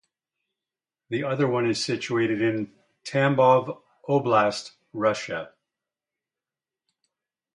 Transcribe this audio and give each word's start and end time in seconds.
The 1.09 1.25
other 1.25 1.47
one 1.47 1.69
is 1.69 1.85
situated 1.85 2.41
in 2.41 2.73
Tambov 3.05 3.83
Oblast, 4.09 4.71
Russia. 4.93 5.51